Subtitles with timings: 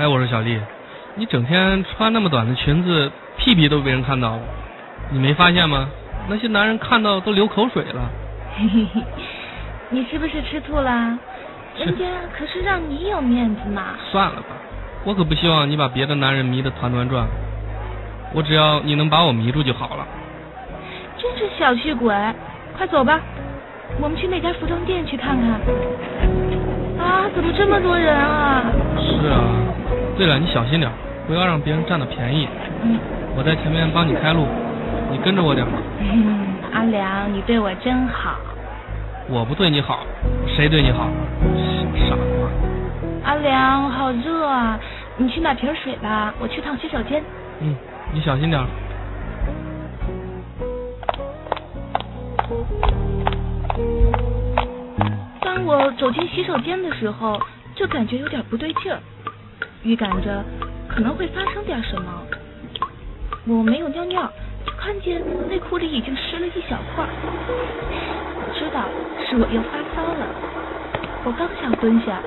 [0.00, 0.58] 哎，我说小丽，
[1.14, 4.42] 你整天穿那么短的裙子，屁屁都被人看到了，
[5.10, 5.90] 你没发现吗？
[6.26, 8.10] 那些男人看到都流口水了。
[8.56, 9.02] 嘿嘿嘿，
[9.90, 11.18] 你是不是吃醋啦？
[11.76, 13.88] 人家可是让你有面子嘛。
[14.10, 14.56] 算了吧，
[15.04, 17.26] 我可不希望你把别的男人迷得团团转，
[18.32, 20.06] 我只要你能把我迷住就好了。
[21.18, 22.14] 真是小气鬼，
[22.74, 23.20] 快走吧，
[24.00, 25.60] 我们去那家服装店去看看。
[26.98, 28.64] 啊，怎么这么多人啊？
[28.96, 29.44] 是啊。
[30.20, 30.92] 对了，你小心点，
[31.26, 32.46] 不要让别人占了便宜。
[32.82, 32.98] 嗯。
[33.34, 34.46] 我在前面帮你开路，
[35.10, 35.72] 你跟着我点吧。
[35.98, 38.36] 嗯，阿良，你对我真好。
[39.30, 40.00] 我不对你好，
[40.46, 41.08] 谁对你好？
[41.96, 43.32] 小傻瓜。
[43.32, 44.78] 阿良，好热啊！
[45.16, 47.22] 你去买瓶水吧，我去趟洗手间。
[47.60, 47.74] 嗯，
[48.12, 48.62] 你小心点。
[55.40, 57.40] 当我走进洗手间的时候，
[57.74, 58.98] 就感觉有点不对劲儿。
[59.82, 60.44] 预感着
[60.88, 62.22] 可能会发生点什么，
[63.46, 64.30] 我没有尿尿，
[64.66, 67.06] 就看见内裤里已经湿了一小块。
[68.36, 68.84] 我知道
[69.26, 70.26] 是我又发骚了。
[71.24, 72.20] 我刚想蹲下，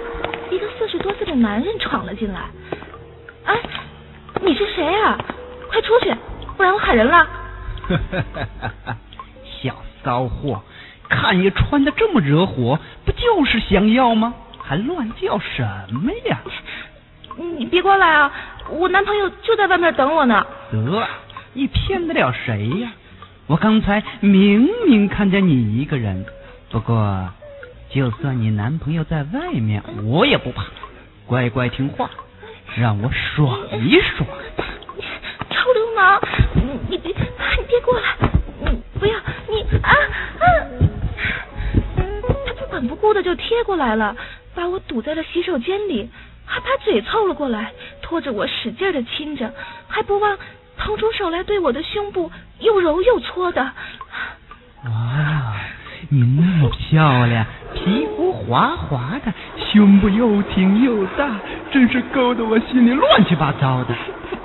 [0.50, 2.42] 一个四十多岁的男人闯了进来。
[3.46, 3.56] 哎，
[4.42, 5.18] 你是谁啊？
[5.70, 6.16] 快出去，
[6.58, 7.28] 不然我喊人了。
[9.62, 10.64] 小骚货，
[11.08, 14.34] 看你穿的这么惹火，不就是想要吗？
[14.66, 16.40] 还乱叫什么呀？
[17.38, 18.32] 你别过来啊！
[18.70, 20.46] 我男朋友就在外面等我呢。
[20.72, 21.08] 得，
[21.54, 22.92] 你骗得了谁呀？
[23.48, 26.26] 我刚才明明看见你一个人。
[26.70, 27.30] 不过，
[27.90, 30.64] 就算你男朋友在外面，我也不怕。
[31.28, 32.10] 乖乖听话，
[32.76, 34.28] 让我爽一爽。
[35.50, 36.20] 臭流氓！
[36.56, 38.16] 你你别你别过来！
[38.72, 39.14] 你不要
[39.50, 39.92] 你啊
[40.40, 40.46] 啊！
[42.46, 44.16] 他不管不顾的就贴过来了，
[44.56, 46.10] 把我堵在了洗手间里。
[46.54, 47.72] 还把嘴凑了过来，
[48.04, 49.52] 拖着我使劲的亲着，
[49.88, 50.38] 还不忘
[50.78, 53.64] 腾出手来对我的胸部又揉又搓的。
[53.64, 55.56] 哇，
[56.10, 57.44] 你那么漂亮，
[57.74, 59.34] 皮肤滑滑的，
[59.72, 61.28] 胸部又挺又大，
[61.74, 63.96] 真是勾得我心里乱七八糟的。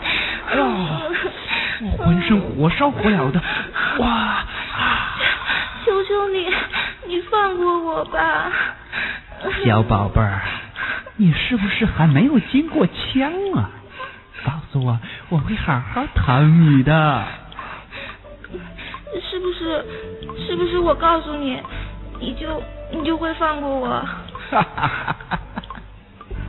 [0.48, 3.42] 哎呦，我浑身火烧火燎的。
[3.98, 4.46] 哇！
[5.84, 6.48] 求求你，
[7.06, 8.50] 你放过我吧，
[9.62, 10.40] 小宝贝儿。
[11.20, 13.70] 你是不是还没有经过枪啊？
[14.46, 14.96] 告诉我，
[15.30, 17.24] 我会好好疼你的。
[19.20, 19.84] 是不是？
[20.46, 21.60] 是不是我告诉你，
[22.20, 22.62] 你就
[22.92, 23.88] 你就会放过我？
[23.88, 25.40] 哈哈哈哈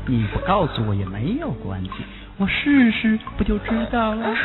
[0.06, 1.90] 你不告诉我也没有关系，
[2.38, 4.36] 我试试不就知道了？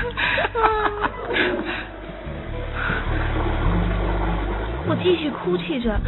[4.88, 6.00] 我继续哭泣着，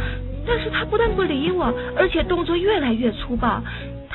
[0.47, 3.61] 但是他不但不理我，而且动作越来越粗暴。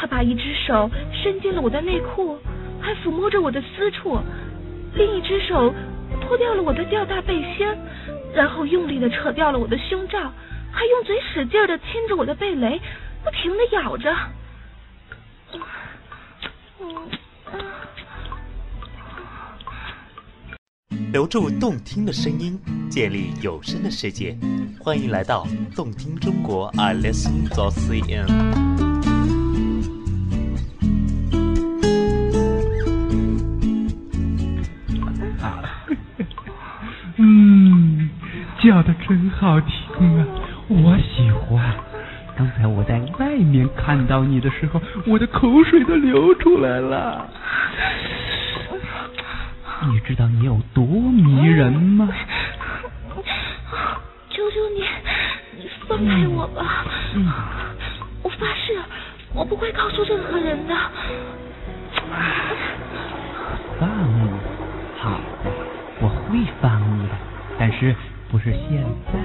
[0.02, 2.36] 他把一只手伸进了我的内裤，
[2.80, 4.18] 还抚摸着我的私处，
[4.96, 5.72] 另一只手
[6.20, 7.64] 脱掉了我的吊带背心，
[8.34, 10.18] 然后用力的扯掉了我的胸罩，
[10.72, 12.80] 还用嘴使劲的亲着我的蓓蕾，
[13.22, 14.12] 不停的咬着。
[21.12, 22.58] 留住动听的声音，
[22.90, 24.36] 建立有声的世界，
[24.80, 25.46] 欢迎来到
[25.76, 28.81] 动听中国，I listen to CN。
[38.62, 40.26] 叫的真好听啊，
[40.68, 41.74] 我喜欢。
[42.36, 47.28] 刚才我在外面看到你的时候，我的口水都流出来了。
[49.90, 52.08] 你知道你有多迷人吗？
[54.30, 54.84] 求求你，
[55.60, 56.84] 你放开我吧！
[58.22, 58.78] 我发誓，
[59.34, 60.74] 我不会告诉任何人的。
[63.80, 64.30] 放你？
[65.00, 65.50] 好的，
[66.00, 67.14] 我会放你的，
[67.58, 67.92] 但是。
[68.32, 68.82] 不是现
[69.12, 69.18] 在。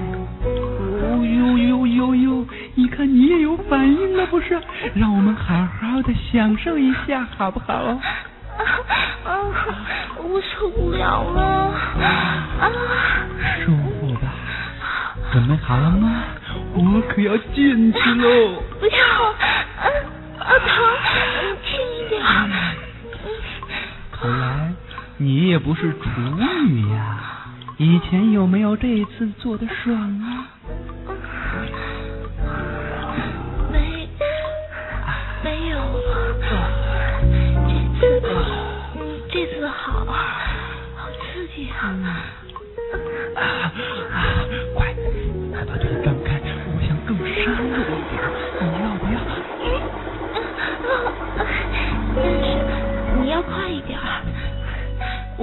[1.00, 4.60] 哦呦呦呦呦，你看你也有反应了不是？
[4.94, 7.72] 让我们好好的享受一下，好不好？
[7.72, 7.98] 啊，
[9.24, 11.72] 我受不了了！
[12.60, 12.70] 啊，
[13.64, 14.28] 舒服吧？
[15.32, 16.24] 准备好了吗？
[16.74, 18.62] 我可要进去喽！
[18.78, 19.88] 不要，啊
[20.38, 20.68] 啊，疼，
[21.64, 22.22] 轻一点。
[24.12, 24.72] 看来
[25.16, 26.20] 你也不是处
[26.68, 27.37] 女呀、啊。
[27.78, 30.50] 以前有没有这一次做的爽啊？
[33.72, 34.08] 没，
[35.44, 35.78] 没有。
[38.00, 38.26] 这次，
[38.96, 41.86] 嗯，这次好，好刺激啊！
[42.04, 42.37] 啊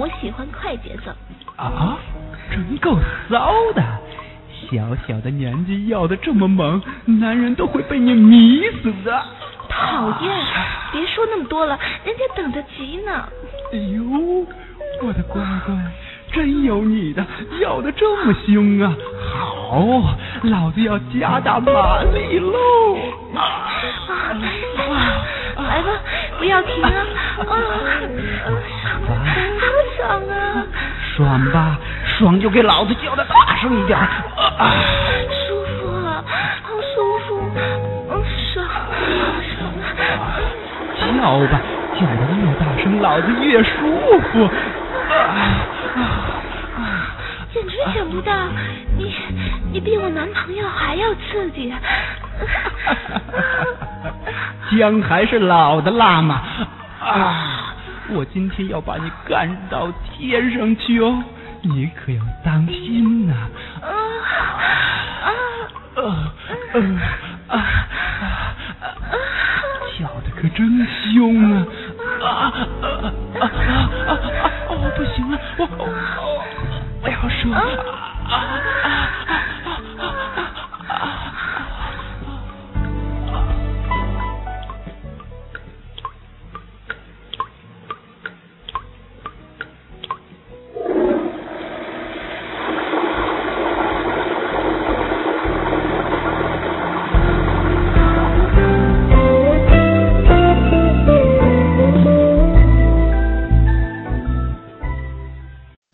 [0.06, 1.10] 我喜欢快节奏。
[1.56, 1.98] 啊，
[2.48, 2.96] 真够
[3.28, 3.82] 骚的！
[4.70, 9.20] 小小的年纪要的这么猛，男人都会被你迷死的。
[9.68, 10.32] 讨厌，
[10.92, 13.28] 别说那么多了，人家等得急呢。
[13.72, 14.46] 哎呦，
[15.02, 15.74] 我的乖乖，
[16.32, 17.26] 真有你的，
[17.60, 18.94] 要的这么凶啊！
[19.34, 22.96] 好，老子要加大马力喽！
[23.34, 23.74] 啊，
[24.38, 25.26] 来吧，
[25.56, 25.90] 来吧，
[26.38, 27.06] 不要停啊！
[27.40, 27.58] 啊！
[31.16, 31.78] 爽吧，
[32.18, 33.98] 爽就给老子叫的大声一点！
[33.98, 34.10] 啊，
[35.48, 36.22] 舒服啊，
[36.62, 38.22] 好舒服，嗯，
[38.52, 38.66] 爽，
[39.56, 39.72] 爽！
[41.00, 41.58] 叫吧，
[41.94, 44.44] 叫的越大声，老子越舒服。
[44.44, 45.16] 啊
[45.96, 47.16] 啊！
[47.54, 48.32] 简直想不到，
[48.98, 49.14] 你
[49.72, 51.72] 你比我男朋友还要刺激。
[54.78, 56.42] 姜还是老的辣嘛！
[57.00, 57.55] 啊，
[58.10, 61.22] 我今天要把你干到天上去哦，
[61.62, 63.34] 你可要当心呐！
[63.82, 63.88] 啊
[65.96, 66.02] 啊啊
[66.72, 66.76] 啊
[67.48, 67.56] 啊啊！
[69.98, 71.66] 叫的可真凶啊！
[72.22, 72.30] 啊啊
[72.60, 72.75] 啊